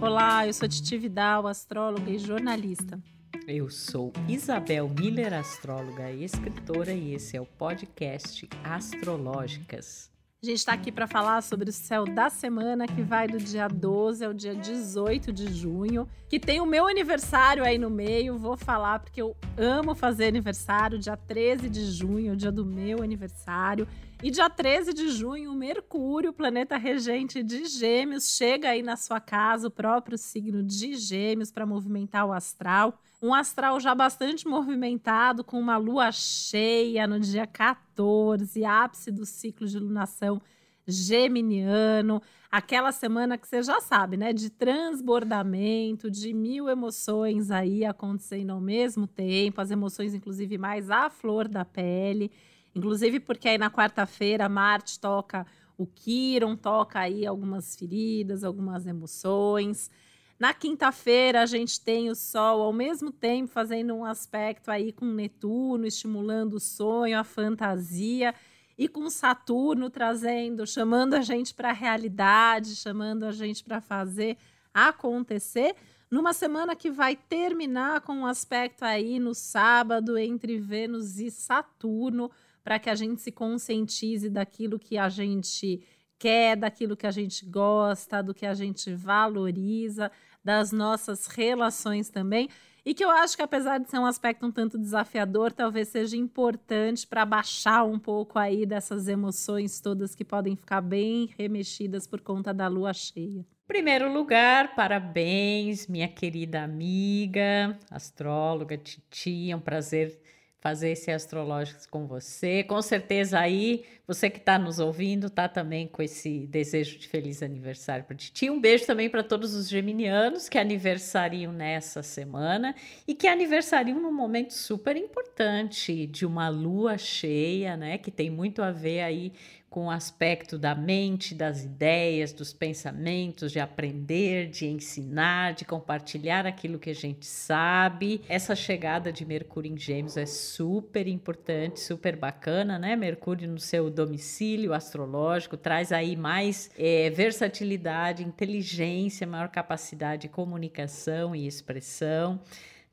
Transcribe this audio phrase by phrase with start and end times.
[0.00, 3.00] Olá, eu sou Titi Vidal, astróloga e jornalista.
[3.48, 10.08] Eu sou Isabel Miller, astróloga e escritora, e esse é o podcast Astrológicas.
[10.40, 13.66] A gente está aqui para falar sobre o céu da semana que vai do dia
[13.66, 18.38] 12 ao dia 18 de junho, que tem o meu aniversário aí no meio.
[18.38, 23.02] Vou falar porque eu amo fazer aniversário, dia 13 de junho, o dia do meu
[23.02, 23.88] aniversário.
[24.22, 29.66] E dia 13 de junho, Mercúrio, planeta regente de Gêmeos, chega aí na sua casa,
[29.66, 33.02] o próprio signo de Gêmeos, para movimentar o astral.
[33.20, 39.66] Um astral já bastante movimentado, com uma lua cheia no dia 14, ápice do ciclo
[39.66, 40.40] de lunação
[40.86, 44.32] geminiano, aquela semana que você já sabe, né?
[44.32, 51.10] De transbordamento, de mil emoções aí acontecendo ao mesmo tempo, as emoções, inclusive, mais à
[51.10, 52.30] flor da pele.
[52.74, 55.44] Inclusive, porque aí na quarta-feira Marte toca
[55.76, 59.90] o Quiron, toca aí algumas feridas, algumas emoções.
[60.38, 65.04] Na quinta-feira, a gente tem o Sol ao mesmo tempo fazendo um aspecto aí com
[65.04, 68.32] Netuno, estimulando o sonho, a fantasia,
[68.78, 74.36] e com Saturno trazendo, chamando a gente para a realidade, chamando a gente para fazer
[74.72, 75.74] acontecer.
[76.08, 82.30] Numa semana que vai terminar com um aspecto aí no sábado entre Vênus e Saturno,
[82.62, 85.84] para que a gente se conscientize daquilo que a gente
[86.16, 90.12] quer, daquilo que a gente gosta, do que a gente valoriza
[90.44, 92.48] das nossas relações também.
[92.84, 96.16] E que eu acho que, apesar de ser um aspecto um tanto desafiador, talvez seja
[96.16, 102.20] importante para baixar um pouco aí dessas emoções todas que podem ficar bem remexidas por
[102.20, 103.44] conta da lua cheia.
[103.66, 109.50] Primeiro lugar, parabéns, minha querida amiga, astróloga Titi.
[109.50, 110.18] É um prazer
[110.60, 112.64] fazer esse astrológico com você.
[112.64, 117.42] Com certeza aí, você que está nos ouvindo, tá também com esse desejo de feliz
[117.42, 118.50] aniversário para Titi.
[118.50, 122.74] Um beijo também para todos os geminianos que aniversariam nessa semana
[123.06, 128.60] e que aniversariam num momento super importante de uma lua cheia, né, que tem muito
[128.60, 129.32] a ver aí
[129.70, 136.46] com o aspecto da mente, das ideias, dos pensamentos, de aprender, de ensinar, de compartilhar
[136.46, 138.22] aquilo que a gente sabe.
[138.28, 142.96] Essa chegada de Mercúrio em Gêmeos é super importante, super bacana, né?
[142.96, 151.36] Mercúrio no seu domicílio astrológico traz aí mais é, versatilidade, inteligência, maior capacidade de comunicação
[151.36, 152.40] e expressão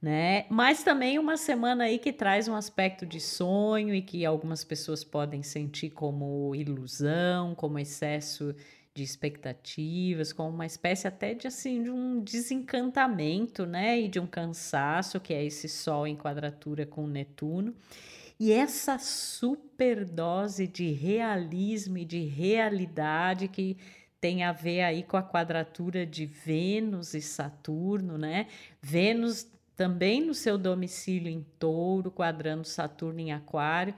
[0.05, 0.45] né?
[0.51, 5.03] Mas também uma semana aí que traz um aspecto de sonho e que algumas pessoas
[5.03, 8.55] podem sentir como ilusão, como excesso
[8.93, 13.99] de expectativas, como uma espécie até de assim de um desencantamento, né?
[13.99, 17.73] E de um cansaço, que é esse sol em quadratura com Netuno.
[18.39, 23.75] E essa superdose de realismo e de realidade que
[24.21, 28.45] tem a ver aí com a quadratura de Vênus e Saturno, né?
[28.79, 33.93] Vênus também no seu domicílio em Touro, quadrando Saturno em Aquário.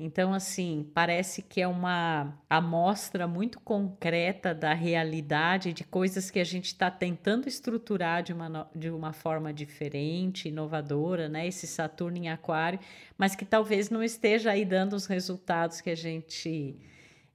[0.00, 6.44] Então, assim, parece que é uma amostra muito concreta da realidade, de coisas que a
[6.44, 11.48] gente está tentando estruturar de uma, de uma forma diferente, inovadora, né?
[11.48, 12.78] Esse Saturno em Aquário,
[13.16, 16.76] mas que talvez não esteja aí dando os resultados que a gente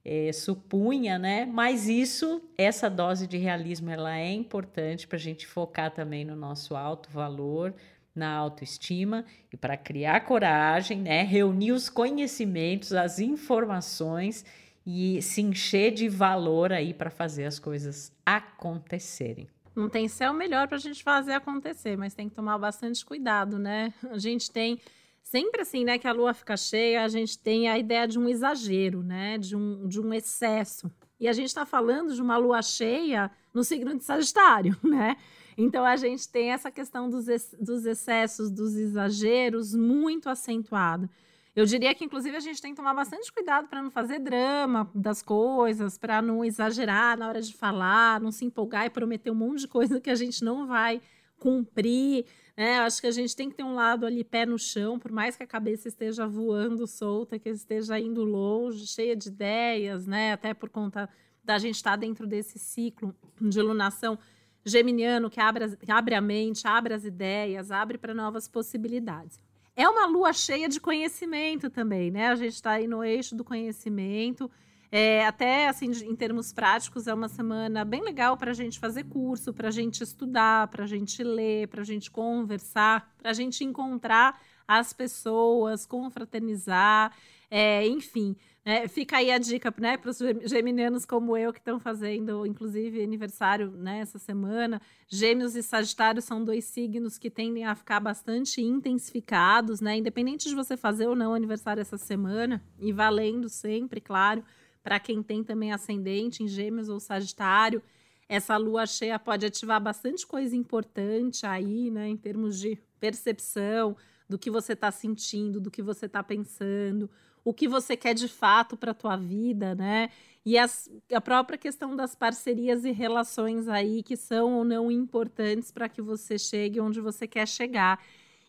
[0.04, 1.46] é, supunha, né?
[1.46, 6.36] Mas isso, essa dose de realismo, ela é importante para a gente focar também no
[6.36, 7.74] nosso alto valor,
[8.14, 11.22] na autoestima e para criar coragem, né?
[11.22, 14.44] Reunir os conhecimentos, as informações
[14.86, 19.48] e se encher de valor aí para fazer as coisas acontecerem.
[19.74, 23.58] Não tem céu melhor para a gente fazer acontecer, mas tem que tomar bastante cuidado,
[23.58, 23.92] né?
[24.10, 24.78] A gente tem
[25.24, 28.28] sempre assim, né, que a lua fica cheia, a gente tem a ideia de um
[28.28, 30.92] exagero, né, de um, de um excesso.
[31.18, 35.16] E a gente está falando de uma lua cheia no signo de Sagitário, né?
[35.56, 41.08] Então a gente tem essa questão dos, ex dos excessos, dos exageros muito acentuado.
[41.56, 44.90] Eu diria que, inclusive, a gente tem que tomar bastante cuidado para não fazer drama
[44.92, 49.36] das coisas, para não exagerar na hora de falar, não se empolgar e prometer um
[49.36, 51.00] monte de coisa que a gente não vai
[51.38, 52.26] cumprir.
[52.56, 52.78] Né?
[52.78, 55.36] Acho que a gente tem que ter um lado ali pé no chão, por mais
[55.36, 60.32] que a cabeça esteja voando solta, que esteja indo longe, cheia de ideias, né?
[60.32, 61.08] Até por conta
[61.42, 64.18] da gente estar tá dentro desse ciclo de iluminação
[64.64, 69.38] geminiano que abre, que abre a mente, abre as ideias, abre para novas possibilidades.
[69.76, 72.28] É uma lua cheia de conhecimento também, né?
[72.28, 74.48] A gente está aí no eixo do conhecimento.
[74.96, 79.02] É, até assim, em termos práticos, é uma semana bem legal para a gente fazer
[79.02, 83.32] curso, para a gente estudar, para a gente ler, para a gente conversar, para a
[83.32, 87.12] gente encontrar as pessoas, confraternizar.
[87.50, 91.80] É, enfim, né, fica aí a dica né, para os geminianos como eu que estão
[91.80, 94.80] fazendo, inclusive, aniversário né, semana.
[95.08, 99.96] Gêmeos e Sagitário são dois signos que tendem a ficar bastante intensificados, né?
[99.96, 104.44] Independente de você fazer ou não aniversário essa semana, e valendo sempre, claro,
[104.84, 107.82] para quem tem também ascendente em Gêmeos ou Sagitário.
[108.28, 113.96] Essa lua cheia pode ativar bastante coisa importante aí, né, em termos de percepção
[114.28, 117.10] do que você está sentindo, do que você está pensando
[117.44, 120.08] o que você quer de fato para a tua vida, né?
[120.44, 125.70] E as, a própria questão das parcerias e relações aí que são ou não importantes
[125.70, 128.02] para que você chegue onde você quer chegar.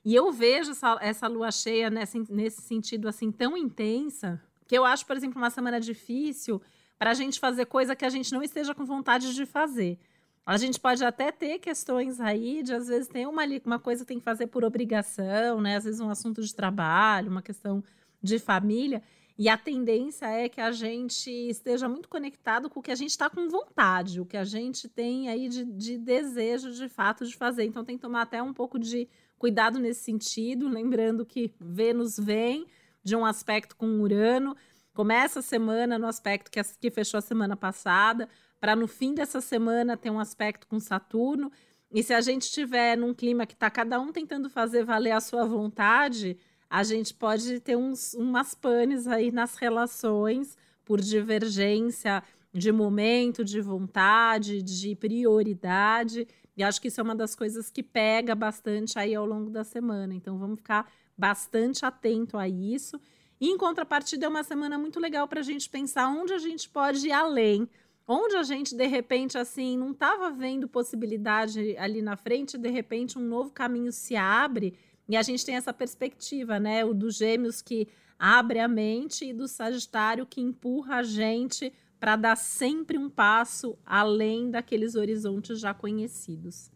[0.03, 4.85] E eu vejo essa, essa lua cheia nesse, nesse sentido assim tão intensa que eu
[4.85, 6.62] acho, por exemplo, uma semana difícil
[6.97, 10.00] para a gente fazer coisa que a gente não esteja com vontade de fazer.
[10.45, 14.07] A gente pode até ter questões aí de, às vezes, tem uma, uma coisa que
[14.07, 15.77] tem que fazer por obrigação, né?
[15.77, 17.83] Às vezes um assunto de trabalho, uma questão
[18.21, 19.01] de família.
[19.38, 23.09] E a tendência é que a gente esteja muito conectado com o que a gente
[23.09, 27.35] está com vontade, o que a gente tem aí de, de, desejo de fato de
[27.35, 27.65] fazer.
[27.65, 32.65] Então tem que tomar até um pouco de cuidado nesse sentido, lembrando que Vênus vem
[33.05, 34.57] de um aspecto com Urano,
[34.93, 38.27] começa a semana no aspecto que, que fechou a semana passada,
[38.59, 41.51] para no fim dessa semana ter um aspecto com Saturno.
[41.91, 45.21] E se a gente estiver num clima que está cada um tentando fazer valer a
[45.21, 46.35] sua vontade,
[46.67, 53.61] a gente pode ter uns, umas panes aí nas relações por divergência de momento, de
[53.61, 56.27] vontade, de prioridade.
[56.57, 59.63] E acho que isso é uma das coisas que pega bastante aí ao longo da
[59.63, 60.15] semana.
[60.15, 63.00] Então vamos ficar bastante atento a isso.
[63.39, 66.69] E em contrapartida, é uma semana muito legal para a gente pensar onde a gente
[66.69, 67.69] pode ir além.
[68.07, 73.17] Onde a gente, de repente, assim, não estava vendo possibilidade ali na frente, de repente
[73.17, 74.77] um novo caminho se abre
[75.07, 76.85] e a gente tem essa perspectiva, né?
[76.85, 82.15] O dos gêmeos que abre a mente e do Sagitário que empurra a gente para
[82.15, 86.71] dar sempre um passo além daqueles horizontes já conhecidos.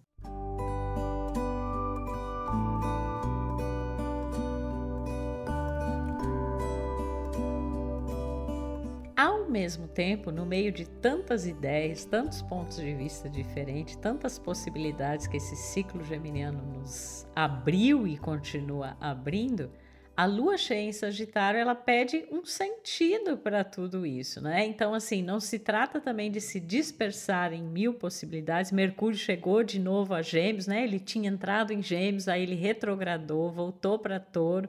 [9.49, 15.37] Mesmo tempo, no meio de tantas ideias, tantos pontos de vista diferentes, tantas possibilidades que
[15.37, 19.71] esse ciclo geminiano nos abriu e continua abrindo,
[20.19, 24.65] a lua cheia em Sagitário, ela pede um sentido para tudo isso, né?
[24.65, 28.69] Então, assim, não se trata também de se dispersar em mil possibilidades.
[28.69, 30.83] Mercúrio chegou de novo a Gêmeos, né?
[30.83, 34.67] Ele tinha entrado em Gêmeos, aí ele retrogradou, voltou para Touro.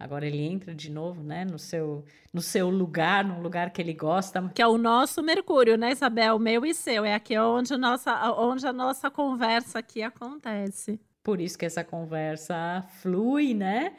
[0.00, 3.92] Agora ele entra de novo, né, no seu, no seu lugar, num lugar que ele
[3.92, 4.50] gosta.
[4.54, 6.38] Que é o nosso Mercúrio, né, Isabel?
[6.38, 7.04] Meu e seu.
[7.04, 10.98] É aqui onde a nossa, onde a nossa conversa aqui acontece.
[11.22, 13.92] Por isso que essa conversa flui, né?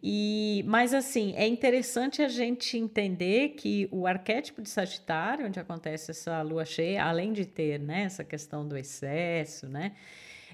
[0.00, 6.12] E, mas assim, é interessante a gente entender que o arquétipo de Sagitário, onde acontece
[6.12, 9.96] essa lua cheia, além de ter né, essa questão do excesso, né?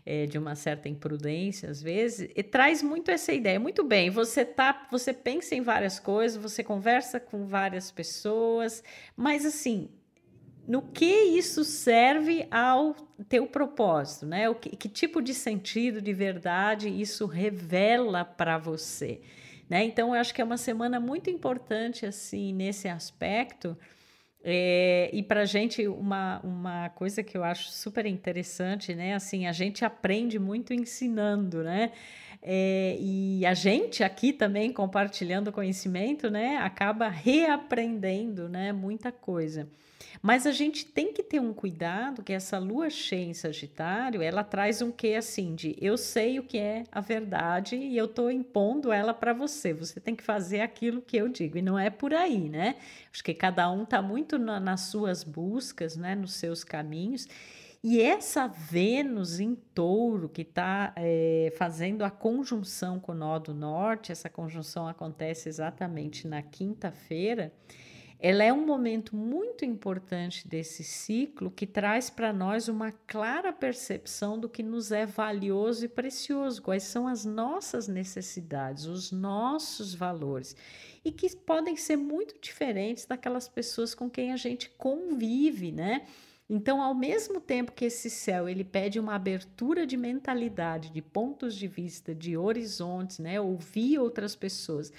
[0.06, 3.58] É, de uma certa imprudência às vezes, e traz muito essa ideia.
[3.58, 8.82] Muito bem, você tá, você pensa em várias coisas, você conversa com várias pessoas,
[9.16, 9.88] mas assim,
[10.66, 12.94] no que isso serve ao
[13.28, 14.48] teu propósito, né?
[14.48, 19.20] O que, que tipo de sentido, de verdade isso revela para você,
[19.68, 19.84] né?
[19.84, 23.76] Então, eu acho que é uma semana muito importante assim nesse aspecto
[24.46, 29.14] é, e para a gente, uma, uma coisa que eu acho super interessante, né?
[29.14, 31.92] Assim, a gente aprende muito ensinando, né?
[32.46, 36.58] É, e a gente aqui também compartilhando conhecimento, né?
[36.58, 38.70] Acaba reaprendendo, né?
[38.70, 39.66] Muita coisa.
[40.20, 44.44] Mas a gente tem que ter um cuidado que essa lua cheia em Sagitário, ela
[44.44, 48.30] traz um que assim de eu sei o que é a verdade e eu estou
[48.30, 49.72] impondo ela para você.
[49.72, 52.76] Você tem que fazer aquilo que eu digo e não é por aí, né?
[53.10, 56.14] Acho que cada um está muito na, nas suas buscas, né?
[56.14, 57.26] Nos seus caminhos.
[57.86, 63.52] E essa Vênus em touro, que está é, fazendo a conjunção com o nó do
[63.52, 67.52] norte, essa conjunção acontece exatamente na quinta-feira
[68.26, 74.38] ela é um momento muito importante desse ciclo que traz para nós uma clara percepção
[74.38, 80.56] do que nos é valioso e precioso, quais são as nossas necessidades, os nossos valores,
[81.04, 86.06] e que podem ser muito diferentes daquelas pessoas com quem a gente convive, né?
[86.48, 91.54] Então, ao mesmo tempo que esse céu ele pede uma abertura de mentalidade, de pontos
[91.54, 94.92] de vista, de horizontes, né, ouvir outras pessoas,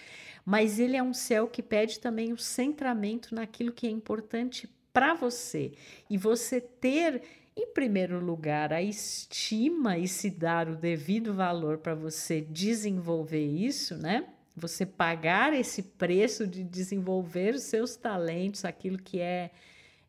[0.43, 5.13] mas ele é um céu que pede também o centramento naquilo que é importante para
[5.13, 5.73] você
[6.09, 7.21] e você ter
[7.55, 13.95] em primeiro lugar, a estima e se dar o devido valor para você desenvolver isso,
[13.95, 14.27] né?
[14.55, 19.51] você pagar esse preço de desenvolver os seus talentos, aquilo que é,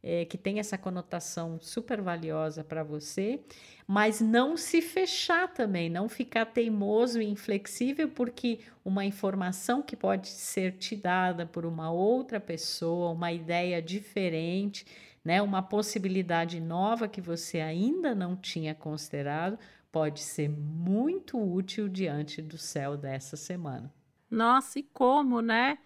[0.09, 3.41] é que tem essa conotação super valiosa para você,
[3.89, 10.29] mas não se fechar também, não ficar teimoso e inflexível, porque uma informação que pode
[10.29, 14.87] ser te dada por uma outra pessoa, uma ideia diferente,
[15.25, 19.59] né, uma possibilidade nova que você ainda não tinha considerado,
[19.91, 23.93] pode ser muito útil diante do céu dessa semana.
[24.31, 25.79] Nossa, e como, né?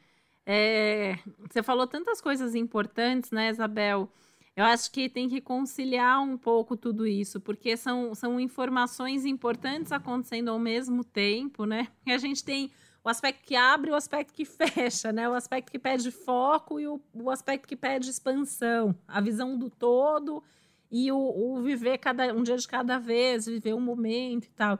[0.46, 1.18] É,
[1.48, 4.10] você falou tantas coisas importantes, né, Isabel?
[4.56, 9.92] Eu acho que tem que conciliar um pouco tudo isso, porque são, são informações importantes
[9.92, 11.88] acontecendo ao mesmo tempo, né?
[12.04, 12.70] E a gente tem
[13.02, 15.28] o aspecto que abre o aspecto que fecha, né?
[15.28, 19.70] O aspecto que pede foco e o, o aspecto que pede expansão, a visão do
[19.70, 20.42] todo
[20.90, 24.78] e o, o viver cada um dia de cada vez, viver um momento e tal.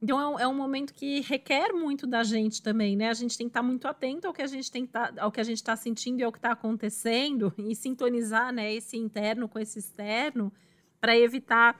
[0.00, 3.08] Então é um, é um, momento que requer muito da gente também, né?
[3.08, 5.40] A gente tem que estar muito atento ao que a gente tem tá, ao que
[5.40, 9.58] a gente está sentindo e ao que está acontecendo e sintonizar, né, esse interno com
[9.58, 10.52] esse externo
[11.00, 11.76] para evitar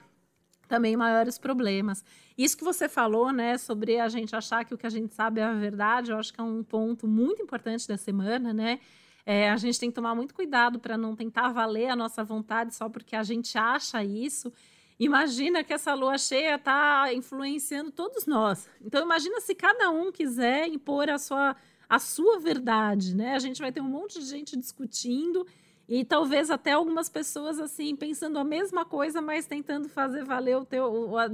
[0.67, 2.03] também maiores problemas.
[2.37, 5.39] Isso que você falou, né, sobre a gente achar que o que a gente sabe
[5.39, 8.79] é a verdade, eu acho que é um ponto muito importante da semana, né?
[9.25, 12.73] É, a gente tem que tomar muito cuidado para não tentar valer a nossa vontade
[12.75, 14.51] só porque a gente acha isso
[14.99, 18.67] Imagina que essa lua cheia está influenciando todos nós.
[18.81, 21.55] Então imagina se cada um quiser impor a sua
[21.87, 23.33] a sua verdade, né?
[23.33, 25.47] A gente vai ter um monte de gente discutindo
[25.87, 30.65] e talvez até algumas pessoas assim pensando a mesma coisa, mas tentando fazer valer o
[30.65, 31.29] teu a,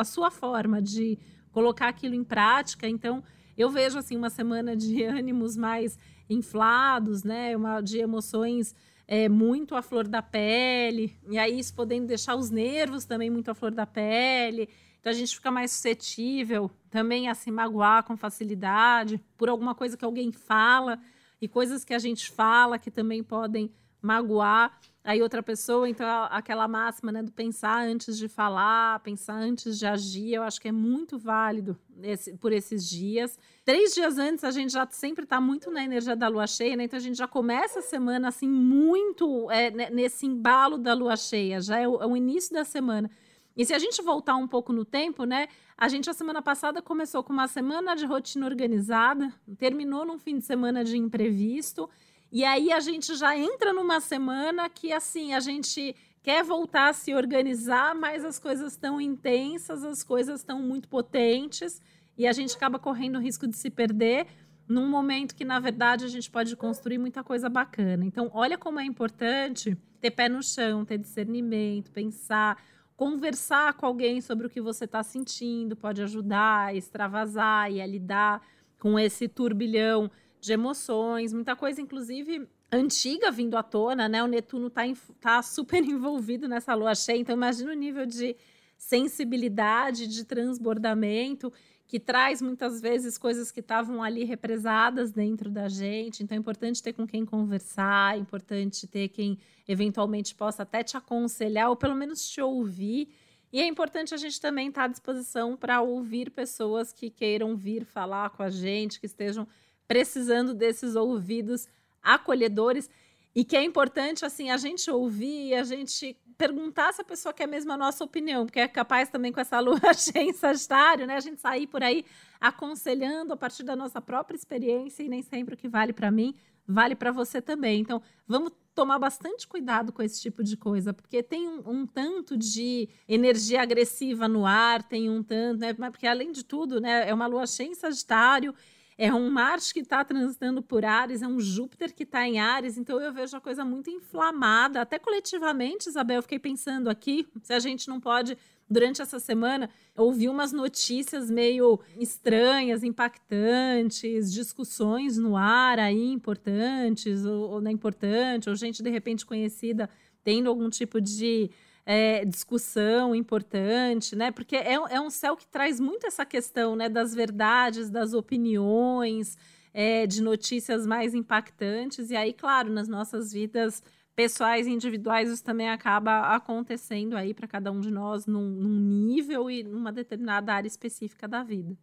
[0.00, 1.16] a sua forma de
[1.52, 2.88] colocar aquilo em prática.
[2.88, 3.22] Então
[3.56, 5.98] eu vejo assim uma semana de ânimos mais
[6.28, 7.54] inflados, né?
[7.54, 8.74] Uma de emoções
[9.10, 13.50] é, muito à flor da pele, e aí isso podendo deixar os nervos também muito
[13.50, 14.68] à flor da pele.
[15.00, 19.96] Então a gente fica mais suscetível também a se magoar com facilidade por alguma coisa
[19.96, 20.96] que alguém fala
[21.42, 25.88] e coisas que a gente fala que também podem magoar aí outra pessoa.
[25.88, 30.60] Então, aquela máxima né, do pensar antes de falar, pensar antes de agir, eu acho
[30.60, 33.38] que é muito válido esse, por esses dias.
[33.64, 36.84] Três dias antes, a gente já sempre está muito na energia da lua cheia, né?
[36.84, 41.60] Então, a gente já começa a semana assim, muito é, nesse embalo da lua cheia,
[41.60, 43.10] já é o, é o início da semana.
[43.56, 45.48] E se a gente voltar um pouco no tempo, né?
[45.76, 50.38] A gente, a semana passada, começou com uma semana de rotina organizada, terminou num fim
[50.38, 51.88] de semana de imprevisto.
[52.32, 56.92] E aí a gente já entra numa semana que assim, a gente quer voltar a
[56.92, 61.80] se organizar, mas as coisas estão intensas, as coisas estão muito potentes
[62.16, 64.26] e a gente acaba correndo o risco de se perder
[64.68, 68.04] num momento que na verdade a gente pode construir muita coisa bacana.
[68.04, 72.62] Então, olha como é importante ter pé no chão, ter discernimento, pensar,
[72.96, 78.40] conversar com alguém sobre o que você está sentindo, pode ajudar extravasar e a lidar
[78.78, 80.10] com esse turbilhão
[80.40, 84.22] de emoções, muita coisa, inclusive, antiga vindo à tona, né?
[84.22, 84.82] O Netuno está
[85.20, 88.36] tá super envolvido nessa lua cheia, então imagina o nível de
[88.78, 91.52] sensibilidade, de transbordamento,
[91.86, 96.22] que traz muitas vezes coisas que estavam ali represadas dentro da gente.
[96.22, 100.96] Então é importante ter com quem conversar, é importante ter quem eventualmente possa até te
[100.96, 103.08] aconselhar ou pelo menos te ouvir.
[103.52, 107.56] E é importante a gente também estar tá à disposição para ouvir pessoas que queiram
[107.56, 109.46] vir falar com a gente, que estejam
[109.90, 111.66] precisando desses ouvidos
[112.00, 112.88] acolhedores
[113.34, 117.48] e que é importante assim a gente ouvir a gente perguntar se a pessoa quer
[117.48, 121.16] mesmo a nossa opinião, porque é capaz também com essa lua cheia em Sagitário, né,
[121.16, 122.04] a gente sair por aí
[122.40, 126.36] aconselhando a partir da nossa própria experiência e nem sempre o que vale para mim
[126.68, 127.80] vale para você também.
[127.80, 132.36] Então, vamos tomar bastante cuidado com esse tipo de coisa, porque tem um, um, tanto
[132.36, 135.74] de energia agressiva no ar, tem um tanto, né?
[135.90, 138.54] Porque além de tudo, né, é uma lua cheia em Sagitário
[139.00, 142.76] é um Marte que está transitando por Ares, é um Júpiter que está em Ares,
[142.76, 147.54] então eu vejo a coisa muito inflamada, até coletivamente, Isabel, eu fiquei pensando aqui, se
[147.54, 148.36] a gente não pode,
[148.68, 157.52] durante essa semana, ouvir umas notícias meio estranhas, impactantes, discussões no ar aí importantes, ou,
[157.52, 159.88] ou não é importante, ou gente de repente conhecida
[160.22, 161.50] tendo algum tipo de
[161.84, 164.30] é, discussão importante, né?
[164.30, 166.88] Porque é, é, um céu que traz muito essa questão, né?
[166.88, 169.36] Das verdades, das opiniões,
[169.72, 172.10] é, de notícias mais impactantes.
[172.10, 173.82] E aí, claro, nas nossas vidas
[174.14, 179.06] pessoais e individuais, isso também acaba acontecendo aí para cada um de nós num, num
[179.06, 181.76] nível e numa determinada área específica da vida.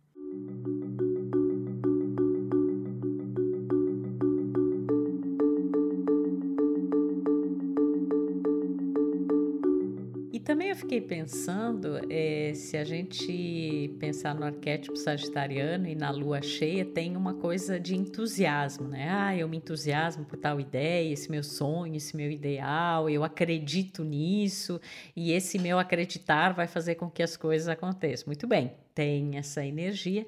[10.47, 16.41] Também eu fiquei pensando, é, se a gente pensar no arquétipo sagitariano e na lua
[16.41, 19.09] cheia, tem uma coisa de entusiasmo, né?
[19.11, 24.05] Ah, eu me entusiasmo por tal ideia, esse meu sonho, esse meu ideal, eu acredito
[24.05, 24.79] nisso,
[25.13, 28.27] e esse meu acreditar vai fazer com que as coisas aconteçam.
[28.27, 30.25] Muito bem, tem essa energia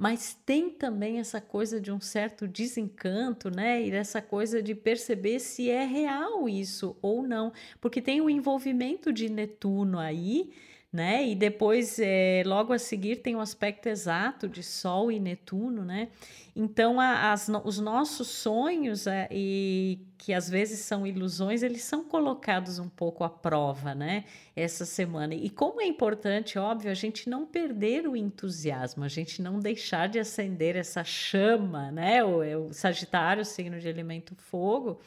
[0.00, 3.82] mas tem também essa coisa de um certo desencanto, né?
[3.82, 7.52] E essa coisa de perceber se é real isso ou não,
[7.82, 10.54] porque tem o envolvimento de Netuno aí
[10.92, 11.28] né?
[11.28, 16.08] E depois, é, logo a seguir, tem o aspecto exato de Sol e Netuno, né?
[16.54, 22.04] Então, a, as, os nossos sonhos, é, e que às vezes são ilusões, eles são
[22.04, 24.24] colocados um pouco à prova, né?
[24.56, 25.32] Essa semana.
[25.32, 30.08] E como é importante, óbvio, a gente não perder o entusiasmo, a gente não deixar
[30.08, 32.24] de acender essa chama, né?
[32.24, 35.00] O, o Sagitário, signo de elemento fogo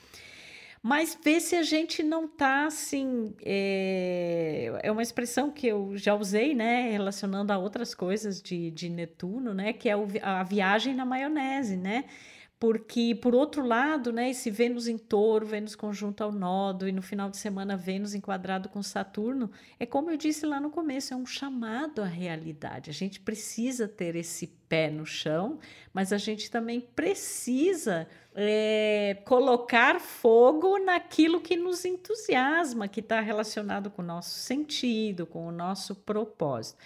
[0.84, 3.34] mas ver se a gente não está assim.
[3.42, 8.90] É, é, uma expressão que eu já usei, né, relacionando a outras coisas de, de
[8.90, 12.04] Netuno, né, que é o, a viagem na maionese, né?
[12.60, 17.02] Porque, por outro lado, né, esse Vênus em touro, Vênus conjunto ao nodo, e no
[17.02, 21.18] final de semana Vênus enquadrado com Saturno, é como eu disse lá no começo, é
[21.18, 22.90] um chamado à realidade.
[22.90, 25.60] A gente precisa ter esse pé no chão,
[25.94, 33.90] mas a gente também precisa é, colocar fogo naquilo que nos entusiasma, que está relacionado
[33.92, 36.78] com o nosso sentido, com o nosso propósito.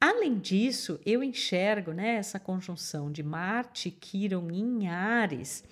[0.00, 5.64] Além disso, eu enxergo né, essa conjunção de Marte e Quiron em Ares.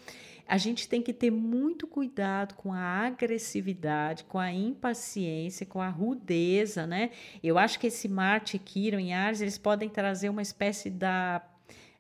[0.49, 5.89] A gente tem que ter muito cuidado com a agressividade, com a impaciência, com a
[5.89, 7.11] rudeza, né?
[7.43, 11.43] Eu acho que esse Marte e Quiron em Ares, eles podem trazer uma espécie da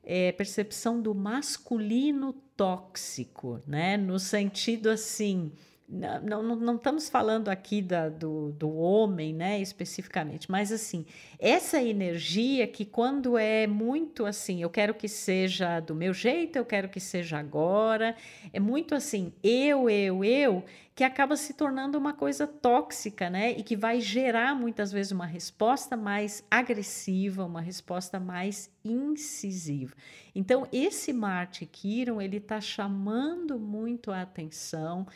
[0.06, 3.96] é, percepção do masculino tóxico, né?
[3.96, 5.50] No sentido assim,
[5.88, 11.06] não, não, não, estamos falando aqui da, do, do homem, né, especificamente, mas assim,
[11.38, 16.64] essa energia que quando é muito assim, eu quero que seja do meu jeito, eu
[16.64, 18.16] quero que seja agora,
[18.52, 20.64] é muito assim, eu, eu, eu,
[20.96, 25.26] que acaba se tornando uma coisa tóxica, né, e que vai gerar muitas vezes uma
[25.26, 29.94] resposta mais agressiva, uma resposta mais incisiva.
[30.34, 35.06] Então, esse Marte Quiron, ele está chamando muito a atenção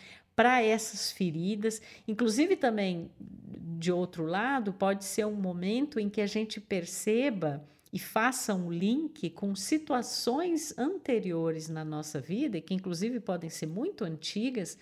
[0.40, 1.82] para essas feridas.
[2.08, 3.10] Inclusive, também,
[3.78, 8.72] de outro lado, pode ser um momento em que a gente perceba e faça um
[8.72, 14.78] link com situações anteriores na nossa vida, que inclusive podem ser muito antigas,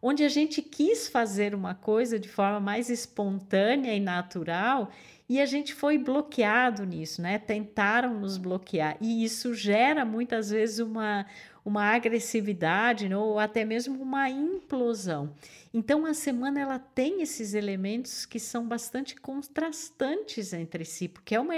[0.00, 4.92] onde a gente quis fazer uma coisa de forma mais espontânea e natural
[5.28, 7.36] e a gente foi bloqueado nisso, né?
[7.36, 11.26] Tentaram nos bloquear e isso gera muitas vezes uma,
[11.64, 15.34] uma agressividade né, ou até mesmo uma implosão.
[15.72, 21.40] Então a semana ela tem esses elementos que são bastante contrastantes entre si, porque é
[21.40, 21.54] uma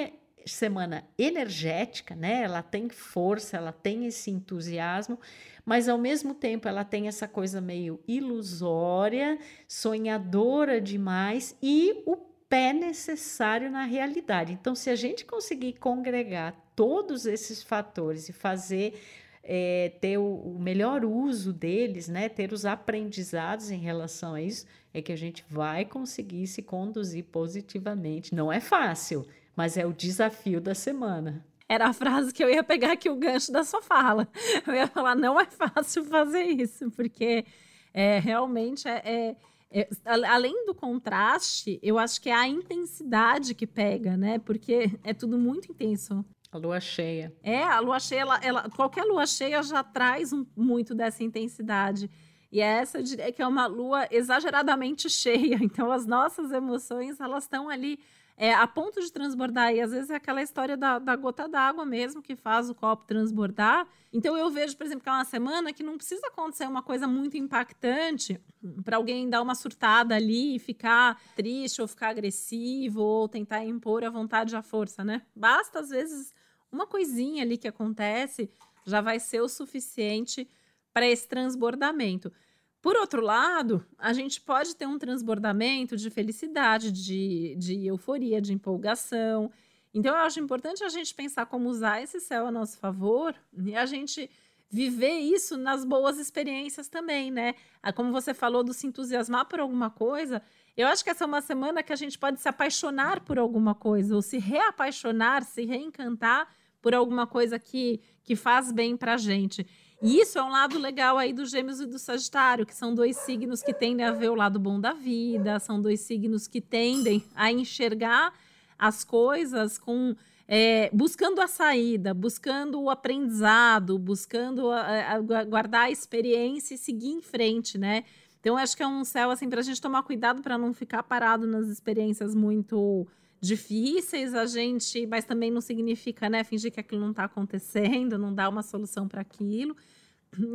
[0.46, 2.42] semana energética, né?
[2.42, 5.18] Ela tem força, ela tem esse entusiasmo,
[5.64, 9.38] mas ao mesmo tempo ela tem essa coisa meio ilusória,
[9.68, 12.16] sonhadora demais e o
[12.48, 14.52] pé necessário na realidade.
[14.52, 19.00] Então, se a gente conseguir congregar todos esses fatores e fazer
[19.42, 24.66] é, ter o, o, melhor uso deles, né, ter os aprendizados em relação a isso,
[24.94, 28.34] é que a gente vai conseguir se conduzir positivamente.
[28.34, 29.26] Não é fácil,
[29.56, 31.44] mas é o desafio da semana.
[31.68, 34.28] Era a frase que eu ia pegar aqui o gancho da sua fala.
[34.66, 37.46] Eu ia falar, não é fácil fazer isso, porque
[37.94, 39.36] é, realmente é, é,
[39.70, 44.38] é, além do contraste, eu acho que é a intensidade que pega, né?
[44.38, 46.22] Porque é tudo muito intenso.
[46.52, 47.34] A lua cheia.
[47.42, 52.10] É, a lua cheia, ela, ela, qualquer lua cheia já traz um, muito dessa intensidade.
[52.52, 55.56] E essa eu diria que é uma lua exageradamente cheia.
[55.62, 57.98] Então, as nossas emoções, elas estão ali
[58.36, 59.72] é, a ponto de transbordar.
[59.72, 63.06] E às vezes é aquela história da, da gota d'água mesmo que faz o copo
[63.06, 63.88] transbordar.
[64.12, 67.08] Então, eu vejo, por exemplo, que é uma semana que não precisa acontecer uma coisa
[67.08, 68.38] muito impactante
[68.84, 74.04] para alguém dar uma surtada ali e ficar triste ou ficar agressivo ou tentar impor
[74.04, 75.22] a vontade a força, né?
[75.34, 76.34] Basta, às vezes
[76.72, 78.50] uma coisinha ali que acontece
[78.84, 80.48] já vai ser o suficiente
[80.92, 82.32] para esse transbordamento.
[82.80, 88.52] Por outro lado, a gente pode ter um transbordamento de felicidade, de, de euforia, de
[88.52, 89.52] empolgação.
[89.94, 93.76] Então, eu acho importante a gente pensar como usar esse céu a nosso favor e
[93.76, 94.28] a gente
[94.68, 97.54] viver isso nas boas experiências também, né?
[97.82, 100.42] Ah, como você falou do se entusiasmar por alguma coisa,
[100.76, 103.74] eu acho que essa é uma semana que a gente pode se apaixonar por alguma
[103.74, 106.48] coisa, ou se reapaixonar, se reencantar
[106.82, 109.66] por alguma coisa que, que faz bem para a gente.
[110.02, 113.16] E isso é um lado legal aí do Gêmeos e do Sagitário, que são dois
[113.18, 117.24] signos que tendem a ver o lado bom da vida, são dois signos que tendem
[117.36, 118.34] a enxergar
[118.76, 120.16] as coisas com
[120.48, 127.10] é, buscando a saída, buscando o aprendizado, buscando a, a, guardar a experiência e seguir
[127.10, 128.04] em frente, né?
[128.40, 131.04] Então, acho que é um céu assim para a gente tomar cuidado para não ficar
[131.04, 133.06] parado nas experiências muito
[133.42, 138.32] difíceis, a gente, mas também não significa, né, fingir que aquilo não está acontecendo, não
[138.32, 139.76] dar uma solução para aquilo.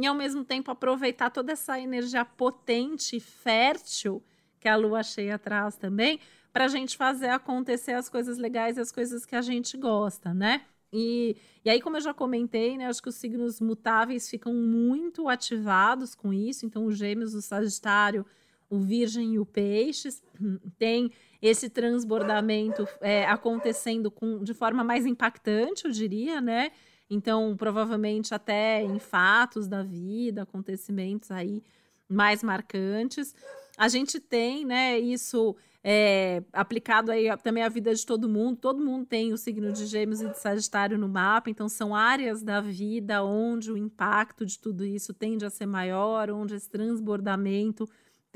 [0.02, 4.23] E ao mesmo tempo aproveitar toda essa energia potente, fértil
[4.58, 6.19] que a lua cheia traz também,
[6.54, 10.34] para a gente fazer acontecer as coisas legais e as coisas que a gente gosta,
[10.34, 10.62] né?
[10.91, 15.28] E, e aí, como eu já comentei, né, acho que os signos mutáveis ficam muito
[15.28, 16.65] ativados com isso.
[16.65, 18.26] Então, os gêmeos, o Sagitário,
[18.69, 20.21] o Virgem e o Peixes
[20.77, 26.71] tem esse transbordamento é, acontecendo com, de forma mais impactante, eu diria, né?
[27.10, 31.63] Então, provavelmente até em fatos da vida, acontecimentos aí
[32.10, 33.34] mais marcantes.
[33.77, 38.58] A gente tem, né, isso é, aplicado aí também à vida de todo mundo.
[38.58, 42.43] Todo mundo tem o signo de Gêmeos e de Sagitário no mapa, então são áreas
[42.43, 47.88] da vida onde o impacto de tudo isso tende a ser maior, onde esse transbordamento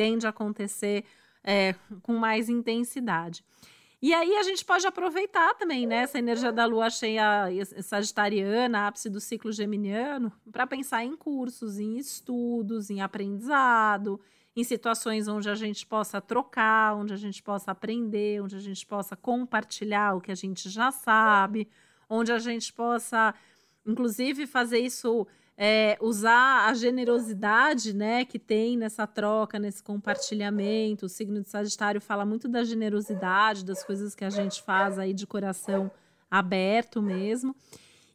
[0.01, 1.05] tende a acontecer
[1.43, 3.45] é, com mais intensidade.
[4.01, 7.47] E aí a gente pode aproveitar também né, essa energia da lua cheia
[7.83, 14.19] sagitariana, ápice do ciclo geminiano, para pensar em cursos, em estudos, em aprendizado,
[14.55, 18.83] em situações onde a gente possa trocar, onde a gente possa aprender, onde a gente
[18.87, 21.69] possa compartilhar o que a gente já sabe,
[22.09, 23.35] onde a gente possa,
[23.85, 25.27] inclusive, fazer isso
[25.63, 31.05] é, usar a generosidade né, que tem nessa troca, nesse compartilhamento.
[31.05, 35.13] O signo de Sagitário fala muito da generosidade, das coisas que a gente faz aí
[35.13, 35.91] de coração
[36.31, 37.55] aberto mesmo.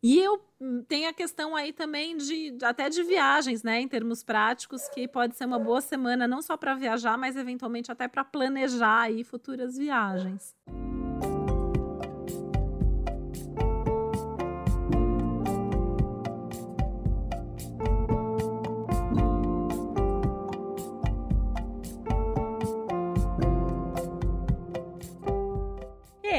[0.03, 4.25] E eu hum, tenho a questão aí também de até de viagens, né, em termos
[4.25, 8.25] práticos, que pode ser uma boa semana não só para viajar, mas eventualmente até para
[8.25, 10.53] planejar aí futuras viagens.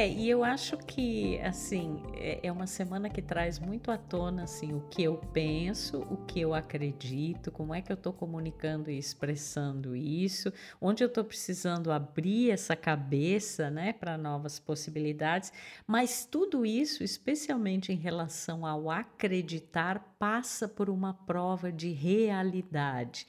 [0.10, 4.74] E eu acho que, assim, é, é uma semana que traz muito à tona, assim,
[4.74, 8.98] o que eu penso, o que eu acredito, como é que eu estou comunicando e
[8.98, 15.52] expressando isso, onde eu estou precisando abrir essa cabeça, né, para novas possibilidades,
[15.86, 23.28] mas tudo isso, especialmente em relação ao acreditar, passa por uma prova de realidade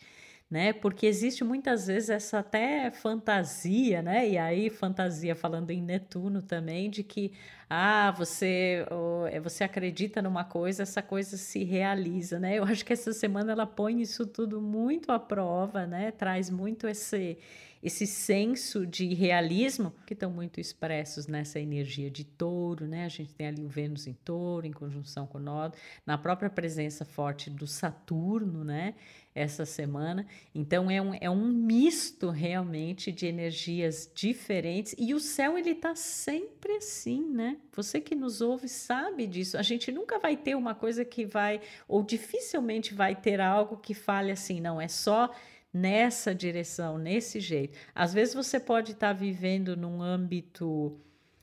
[0.50, 0.72] né?
[0.72, 4.28] Porque existe muitas vezes essa até fantasia, né?
[4.28, 7.32] E aí fantasia falando em Netuno também de que
[7.68, 8.86] ah, você
[9.30, 12.58] é, você acredita numa coisa, essa coisa se realiza, né?
[12.58, 16.10] Eu acho que essa semana ela põe isso tudo muito à prova, né?
[16.12, 17.36] Traz muito esse
[17.82, 23.04] esse senso de realismo que estão muito expressos nessa energia de touro, né?
[23.04, 25.70] A gente tem ali o Vênus em touro, em conjunção com o Nó,
[26.04, 28.94] na própria presença forte do Saturno, né?
[29.34, 30.26] Essa semana.
[30.52, 35.94] Então é um, é um misto realmente de energias diferentes e o céu ele tá
[35.94, 37.56] sempre assim, né?
[37.72, 39.56] Você que nos ouve sabe disso.
[39.56, 43.94] A gente nunca vai ter uma coisa que vai, ou dificilmente vai ter algo que
[43.94, 45.30] fale assim, não, é só
[45.72, 47.78] nessa direção, nesse jeito.
[47.94, 50.98] Às vezes você pode estar tá vivendo num âmbito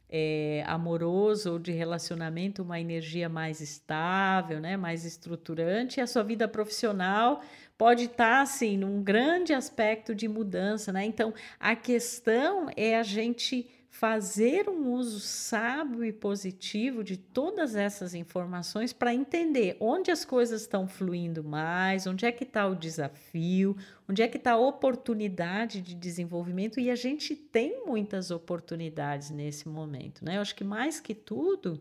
[0.10, 6.24] é, amoroso ou de relacionamento uma energia mais estável, né, mais estruturante, e a sua
[6.24, 7.42] vida profissional
[7.78, 11.06] pode estar tá, assim num grande aspecto de mudança, né?
[11.06, 18.14] Então a questão é a gente fazer um uso sábio e positivo de todas essas
[18.14, 23.78] informações para entender onde as coisas estão fluindo mais, onde é que está o desafio,
[24.08, 29.70] onde é que está a oportunidade de desenvolvimento e a gente tem muitas oportunidades nesse
[29.70, 30.36] momento, né?
[30.36, 31.80] Eu acho que mais que tudo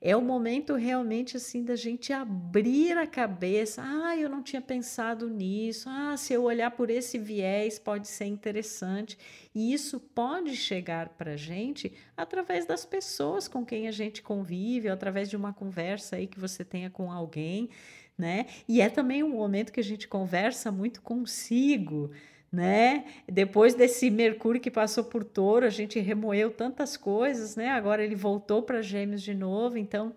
[0.00, 3.82] é o momento realmente assim da gente abrir a cabeça.
[3.84, 5.88] Ah, eu não tinha pensado nisso.
[5.88, 9.18] Ah, se eu olhar por esse viés pode ser interessante.
[9.54, 14.88] E isso pode chegar para a gente através das pessoas com quem a gente convive,
[14.88, 17.70] através de uma conversa aí que você tenha com alguém,
[18.18, 18.46] né?
[18.68, 22.10] E é também um momento que a gente conversa muito consigo
[22.50, 23.04] né?
[23.28, 27.70] Depois desse Mercúrio que passou por Touro, a gente remoeu tantas coisas, né?
[27.70, 30.14] Agora ele voltou para Gêmeos de novo, então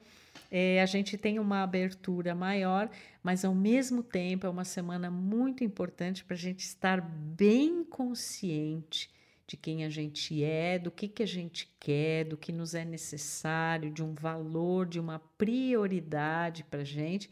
[0.52, 2.90] é, a gente tem uma abertura maior,
[3.22, 9.10] mas ao mesmo tempo é uma semana muito importante para a gente estar bem consciente
[9.46, 12.86] de quem a gente é, do que, que a gente quer, do que nos é
[12.86, 17.30] necessário, de um valor, de uma prioridade para a gente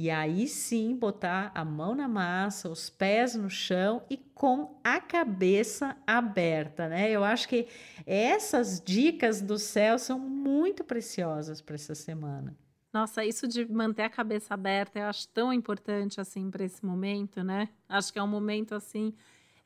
[0.00, 5.00] e aí sim botar a mão na massa, os pés no chão e com a
[5.00, 7.10] cabeça aberta, né?
[7.10, 7.66] Eu acho que
[8.06, 12.56] essas dicas do céu são muito preciosas para essa semana.
[12.92, 17.42] Nossa, isso de manter a cabeça aberta eu acho tão importante assim para esse momento,
[17.42, 17.68] né?
[17.88, 19.12] Acho que é um momento assim,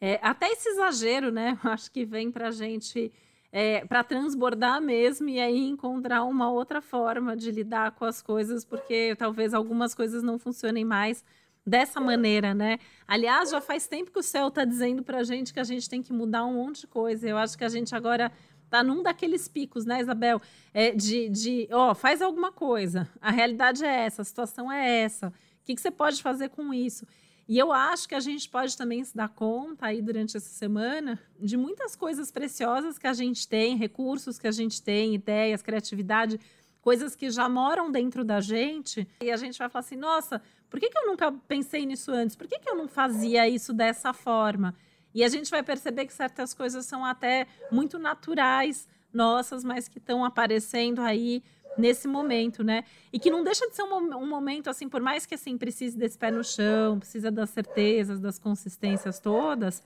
[0.00, 1.58] é, até esse exagero, né?
[1.62, 3.12] Acho que vem para gente
[3.52, 8.64] é, para transbordar mesmo e aí encontrar uma outra forma de lidar com as coisas,
[8.64, 11.22] porque talvez algumas coisas não funcionem mais
[11.64, 12.78] dessa maneira, né?
[13.06, 15.88] Aliás, já faz tempo que o céu está dizendo para a gente que a gente
[15.88, 17.28] tem que mudar um monte de coisa.
[17.28, 18.32] Eu acho que a gente agora
[18.70, 20.40] tá num daqueles picos, né, Isabel?
[20.72, 23.06] É, de, de, ó, faz alguma coisa.
[23.20, 25.28] A realidade é essa, a situação é essa.
[25.28, 27.06] O que, que você pode fazer com isso?
[27.52, 31.20] E eu acho que a gente pode também se dar conta aí durante essa semana
[31.38, 36.40] de muitas coisas preciosas que a gente tem, recursos que a gente tem, ideias, criatividade,
[36.80, 39.06] coisas que já moram dentro da gente.
[39.20, 42.34] E a gente vai falar assim: nossa, por que, que eu nunca pensei nisso antes?
[42.34, 44.74] Por que, que eu não fazia isso dessa forma?
[45.14, 49.98] E a gente vai perceber que certas coisas são até muito naturais nossas, mas que
[49.98, 51.42] estão aparecendo aí
[51.76, 52.84] nesse momento, né?
[53.12, 55.96] E que não deixa de ser um, um, momento, assim, por mais que, assim, precise
[55.96, 59.82] desse pé no chão, precisa das certezas, das consistências todas,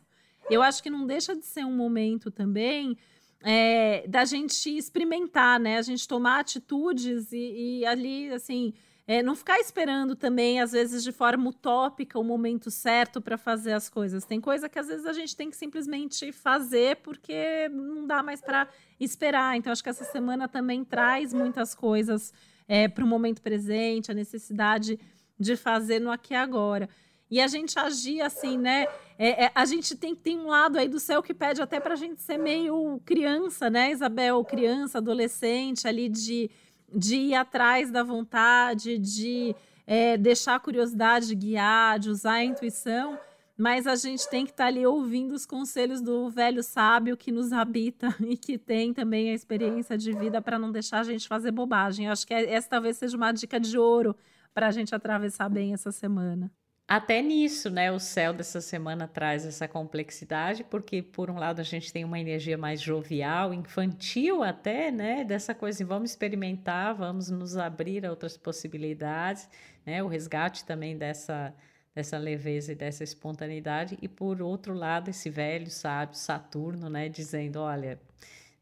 [0.51, 2.96] eu acho que não deixa de ser um momento também
[3.42, 5.79] é, da gente experimentar, né?
[5.79, 8.72] A gente tomar atitudes e, e ali, assim,
[9.08, 13.72] é, não ficar esperando também, às vezes, de forma utópica, o momento certo para fazer
[13.72, 14.24] as coisas.
[14.24, 18.40] Tem coisa que às vezes a gente tem que simplesmente fazer porque não dá mais
[18.40, 19.56] para esperar.
[19.56, 22.32] Então, acho que essa semana também traz muitas coisas
[22.66, 24.98] é, para o momento presente, a necessidade
[25.38, 26.88] de fazer no aqui e agora.
[27.30, 28.86] E a gente agir assim, né?
[29.18, 31.94] É, é, a gente tem, tem um lado aí do céu que pede até para
[31.94, 34.44] a gente ser meio criança, né, Isabel?
[34.44, 36.50] Criança, adolescente, ali de
[36.94, 39.55] de ir atrás da vontade, de
[39.87, 43.18] é, deixar a curiosidade guiar, de usar a intuição,
[43.57, 47.33] mas a gente tem que estar tá ali ouvindo os conselhos do velho sábio que
[47.33, 51.27] nos habita e que tem também a experiência de vida para não deixar a gente
[51.27, 52.07] fazer bobagem.
[52.07, 54.14] Eu acho que essa talvez seja uma dica de ouro
[54.53, 56.51] para a gente atravessar bem essa semana.
[56.88, 57.90] Até nisso, né?
[57.90, 62.18] O céu dessa semana traz essa complexidade, porque por um lado a gente tem uma
[62.18, 65.25] energia mais jovial, infantil até, né?
[65.25, 69.49] Dessa coisa, vamos experimentar, vamos nos abrir a outras possibilidades,
[69.85, 70.01] né?
[70.03, 71.53] O resgate também dessa
[71.94, 77.59] dessa leveza e dessa espontaneidade, e por outro lado, esse velho sábio Saturno, né, dizendo,
[77.61, 77.99] olha,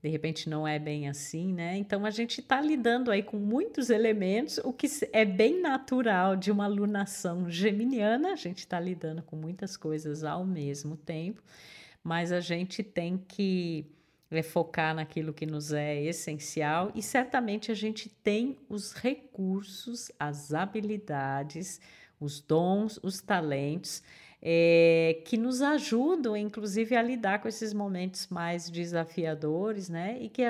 [0.05, 1.79] de repente não é bem assim, né?
[1.79, 6.53] Então a gente está lidando aí com muitos elementos, o que é bem natural de
[6.53, 11.43] uma alunação geminiana, a gente está lidando com muitas coisas ao mesmo tempo,
[12.03, 13.87] mas a gente tem que
[14.31, 20.53] é, focar naquilo que nos é essencial e certamente a gente tem os recursos, as
[20.53, 21.81] habilidades,
[22.21, 24.03] os dons, os talentos
[24.46, 30.18] é, que nos ajudam, inclusive, a lidar com esses momentos mais desafiadores, né?
[30.20, 30.42] E que,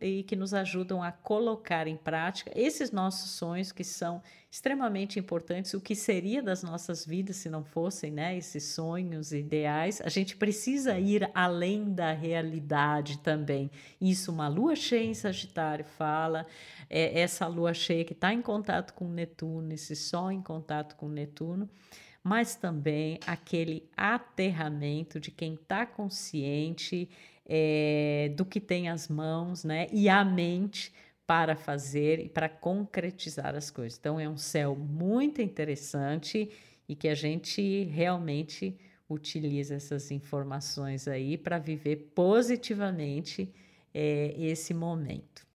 [0.00, 5.74] e que nos ajudam a colocar em prática esses nossos sonhos que são extremamente importantes.
[5.74, 8.34] O que seria das nossas vidas se não fossem, né?
[8.38, 10.00] Esses sonhos ideais?
[10.00, 13.70] A gente precisa ir além da realidade também.
[14.00, 16.46] Isso, uma lua cheia em Sagitário fala,
[16.88, 21.06] é, essa lua cheia que está em contato com Netuno, esse sol em contato com
[21.06, 21.68] Netuno
[22.22, 27.08] mas também aquele aterramento de quem está consciente
[27.44, 30.92] é, do que tem as mãos né, e a mente
[31.26, 33.98] para fazer e para concretizar as coisas.
[33.98, 36.50] Então, é um céu muito interessante
[36.88, 43.52] e que a gente realmente utiliza essas informações aí para viver positivamente
[43.94, 45.46] é, esse momento.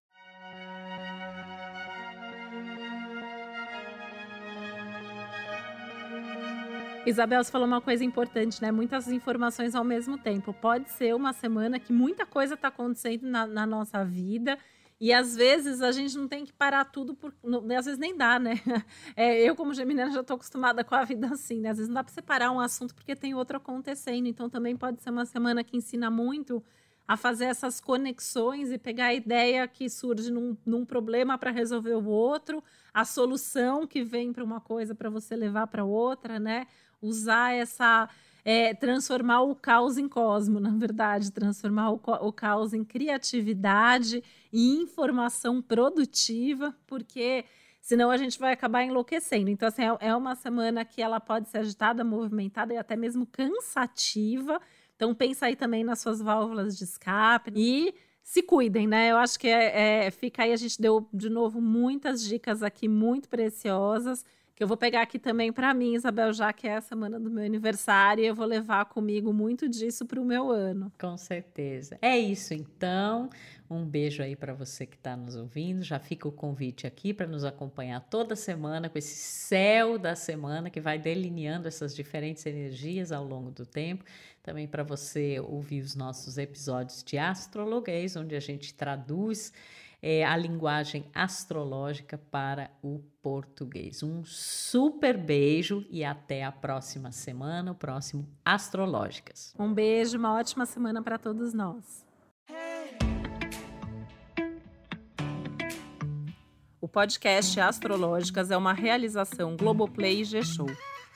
[7.06, 8.70] Isabel, você falou uma coisa importante, né?
[8.70, 10.52] Muitas informações ao mesmo tempo.
[10.52, 14.58] Pode ser uma semana que muita coisa está acontecendo na, na, nossa vida.
[15.00, 17.32] E às vezes a gente não tem que parar tudo, por,
[17.78, 18.54] às vezes nem dá, né?
[19.16, 21.70] É, eu, como geminiana, já estou acostumada com a vida assim, né?
[21.70, 24.26] Às vezes não dá para separar um assunto porque tem outro acontecendo.
[24.26, 26.62] Então também pode ser uma semana que ensina muito
[27.08, 31.94] a fazer essas conexões e pegar a ideia que surge num, num problema para resolver
[31.94, 36.66] o outro, a solução que vem para uma coisa para você levar para outra, né?
[37.00, 38.08] Usar essa.
[38.44, 44.80] É, transformar o caos em cosmo, na verdade, transformar o, o caos em criatividade e
[44.80, 47.44] informação produtiva, porque
[47.80, 49.50] senão a gente vai acabar enlouquecendo.
[49.50, 53.26] Então, assim, é, é uma semana que ela pode ser agitada, movimentada e até mesmo
[53.26, 54.60] cansativa.
[54.96, 59.10] Então, pensa aí também nas suas válvulas de escape e se cuidem, né?
[59.10, 62.86] Eu acho que é, é, fica aí, a gente deu de novo muitas dicas aqui
[62.86, 64.22] muito preciosas
[64.58, 67.30] que eu vou pegar aqui também para mim, Isabel, já que é a semana do
[67.30, 70.92] meu aniversário, e eu vou levar comigo muito disso para o meu ano.
[71.00, 71.96] Com certeza.
[72.02, 73.30] É isso, então.
[73.70, 75.84] Um beijo aí para você que está nos ouvindo.
[75.84, 80.70] Já fica o convite aqui para nos acompanhar toda semana com esse céu da semana
[80.70, 84.04] que vai delineando essas diferentes energias ao longo do tempo.
[84.42, 89.52] Também para você ouvir os nossos episódios de Astrologuês, onde a gente traduz
[90.02, 94.02] é, a linguagem astrológica para o português.
[94.02, 99.54] Um super beijo e até a próxima semana, o próximo Astrológicas.
[99.58, 102.06] Um beijo, uma ótima semana para todos nós.
[106.80, 110.68] O podcast Astrológicas é uma realização Globoplay e G-Show.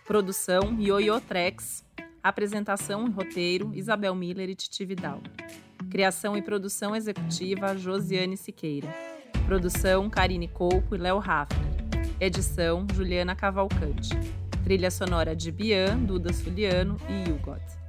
[0.05, 1.85] Produção Yoyo Trex.
[2.23, 5.21] Apresentação e roteiro Isabel Miller e Titi Vidal.
[5.91, 8.89] Criação e produção executiva Josiane Siqueira.
[9.47, 11.73] Produção Karine Coupo e Léo Raffner.
[12.21, 14.11] Edição Juliana Cavalcante.
[14.65, 17.82] Trilha sonora de Bian, Duda Suliano e Hugot.